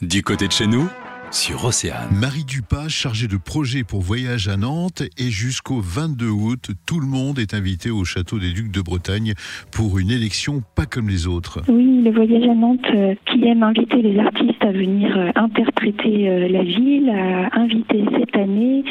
Du 0.00 0.22
côté 0.22 0.46
de 0.46 0.52
chez 0.52 0.68
nous, 0.68 0.88
sur 1.32 1.64
Océane. 1.64 2.08
Marie 2.12 2.44
Dupas, 2.44 2.88
chargée 2.88 3.26
de 3.26 3.36
projet 3.36 3.82
pour 3.82 4.00
voyage 4.00 4.46
à 4.46 4.56
Nantes, 4.56 5.02
et 5.18 5.28
jusqu'au 5.28 5.80
22 5.80 6.28
août, 6.28 6.70
tout 6.86 7.00
le 7.00 7.06
monde 7.08 7.40
est 7.40 7.52
invité 7.52 7.90
au 7.90 8.04
château 8.04 8.38
des 8.38 8.52
Ducs 8.52 8.70
de 8.70 8.80
Bretagne 8.80 9.34
pour 9.72 9.98
une 9.98 10.12
élection 10.12 10.62
pas 10.76 10.86
comme 10.86 11.08
les 11.08 11.26
autres. 11.26 11.62
Oui, 11.68 12.00
le 12.04 12.12
voyage 12.12 12.48
à 12.48 12.54
Nantes 12.54 12.86
euh, 12.94 13.16
qui 13.26 13.44
aime 13.44 13.64
inviter 13.64 14.00
les 14.00 14.20
artistes 14.20 14.62
à 14.62 14.70
venir 14.70 15.18
euh, 15.18 15.30
interpréter 15.34 16.30
euh, 16.30 16.48
la 16.48 16.62
ville, 16.62 17.10
a 17.10 17.58
invité 17.58 18.04
cette 18.20 18.36
année 18.36 18.84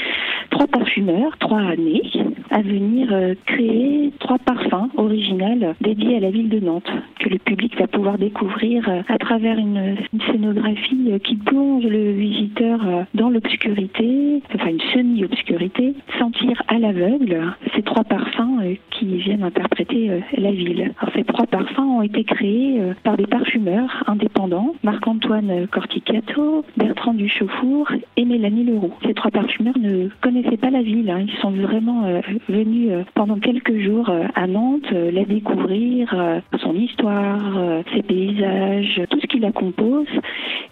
trois 0.52 0.68
parfumeurs, 0.68 1.38
trois 1.40 1.62
années, 1.62 2.04
à 2.52 2.62
venir 2.62 3.08
créer 3.46 4.12
trois 4.20 4.40
parfums 4.40 4.90
originaux 5.08 5.74
dédiés 5.82 6.18
à 6.18 6.20
la 6.20 6.30
ville 6.30 6.50
de 6.50 6.60
Nantes, 6.60 6.92
que 7.20 7.30
le 7.30 7.38
public 7.38 7.78
va 7.78 7.88
pouvoir 7.88 8.18
découvrir 8.18 8.88
à 9.08 9.18
travers 9.18 9.58
une, 9.58 9.98
scénographie 10.32 11.12
qui 11.24 11.36
plonge 11.36 11.84
le 11.84 12.12
visiteur 12.12 12.80
dans 13.14 13.30
l'obscurité, 13.30 14.42
enfin 14.54 14.70
une 14.70 14.82
semi-obscurité, 14.94 15.94
sentir 16.20 16.62
à 16.68 16.80
l'aveugle 16.80 17.56
ces 17.76 17.84
trois 17.84 18.04
parfums 18.04 18.78
qui 18.92 19.18
viennent 19.18 19.44
interpréter 19.44 20.22
la 20.38 20.52
ville. 20.52 20.94
Ces 21.16 21.24
trois 21.24 21.46
parfums 21.46 21.98
ont 21.98 22.02
été 22.02 22.24
créés 22.24 22.82
par 23.04 23.18
des 23.18 23.28
parfumeurs 23.28 24.04
indépendants, 24.08 24.76
Marc-Antoine 24.84 25.68
Corticato, 25.68 26.66
Bertrand 26.76 27.14
Duchaufour 27.14 27.92
et 28.16 28.26
Mélanie 28.26 28.66
Leroux. 28.66 28.94
Ces 29.06 29.14
trois 29.14 29.32
parfumeurs 29.32 29.78
ne 29.80 30.10
connaissaient 30.22 30.58
pas 30.58 30.70
la 30.70 30.82
ville, 30.82 31.10
hein. 31.10 31.26
ils 31.28 31.42
sont 31.42 31.52
vraiment 31.52 32.06
euh, 32.06 32.22
venus 32.50 32.90
euh, 32.92 33.04
pendant 33.14 33.40
quelques 33.40 33.78
jours 33.80 34.10
euh, 34.10 34.26
à 34.36 34.48
Nantes 34.48 34.94
la 35.12 35.26
découvrir, 35.26 36.14
son 36.62 36.76
histoire, 36.76 37.82
ses 37.94 38.02
paysages, 38.02 39.02
tout 39.10 39.20
ce 39.20 39.28
qui 39.28 39.40
la 39.40 39.52
compose 39.52 40.08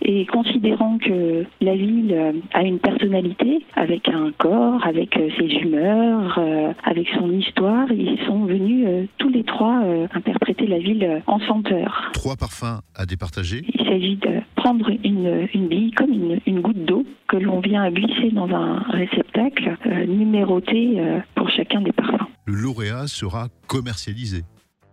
et 0.02 0.26
considérant 0.26 0.98
que 0.98 1.46
la 1.62 1.76
ville 1.76 2.42
a 2.54 2.64
une 2.64 2.80
personnalité 2.80 3.64
avec 3.76 4.08
un 4.10 4.32
corps, 4.38 4.86
avec 4.86 5.18
ses 5.38 5.48
humeurs, 5.48 6.40
avec 6.84 7.08
son 7.18 7.32
histoire, 7.32 7.92
ils 7.92 8.20
sont 8.26 8.46
venus 8.46 9.08
tous 9.18 9.30
les 9.30 9.44
trois 9.44 9.82
interpréter 10.14 10.68
la 10.68 10.80
ville 10.80 11.22
en 11.28 11.40
senteur. 11.40 12.12
Trois 12.14 12.36
parfums 12.36 12.82
à 12.96 13.06
départager 13.06 13.64
Il 13.74 13.86
s'agit 13.86 14.16
de 14.16 14.42
prendre 14.56 14.90
une, 15.04 15.48
bille 15.68 15.92
comme 15.92 16.40
une, 16.46 16.62
goutte 16.62 16.86
d'eau 16.86 17.06
que 17.28 17.38
l'on 17.38 17.60
vient 17.60 17.90
glisser 17.92 18.32
dans 18.32 18.50
un 18.50 18.80
réceptacle 18.90 19.78
euh, 19.86 20.06
numéroté 20.06 20.96
euh, 20.98 21.20
pour 21.36 21.50
chacun 21.50 21.82
des 21.82 21.92
parfums. 21.92 22.25
Le 22.46 22.56
lauréat 22.56 23.08
sera 23.08 23.48
commercialisé. 23.68 24.44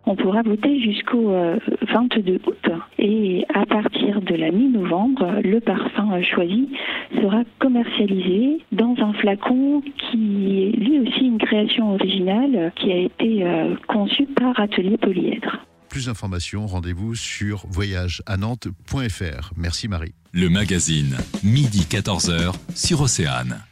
On 0.05 0.17
pourra 0.17 0.43
voter 0.43 0.81
jusqu'au 0.81 1.29
22 1.29 2.33
euh, 2.33 2.39
août 2.47 2.71
et 2.99 3.45
à 3.55 3.65
partir 3.67 4.21
de 4.21 4.35
la 4.35 4.51
mi-novembre, 4.51 5.41
le 5.45 5.61
parfum 5.61 6.21
choisi 6.23 6.69
sera 7.15 7.45
commercialisé 7.61 8.59
dans 8.73 8.97
un 8.99 9.13
flacon 9.15 9.81
qui 9.81 10.63
est 10.63 10.77
lui 10.77 10.99
aussi 11.01 11.27
une 11.27 11.39
création 11.39 11.95
originale 11.95 12.73
qui 12.77 12.91
a 12.91 12.97
été 12.97 13.47
conçue 13.87 14.27
par 14.27 14.59
Atelier 14.59 14.97
Polyèdre 14.97 15.65
plus 15.93 16.07
d'informations, 16.07 16.67
rendez-vous 16.67 17.15
sur 17.15 17.67
voyageanantes.fr. 17.69 19.53
Merci 19.59 19.89
Marie. 19.89 20.15
Le 20.33 20.49
magazine, 20.49 21.19
midi 21.45 21.87
14h 21.87 22.55
sur 22.75 23.03
Océane. 23.03 23.63